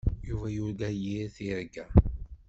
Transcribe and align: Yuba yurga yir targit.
Yuba 0.27 0.47
yurga 0.55 0.87
yir 1.01 1.25
targit. 1.35 1.91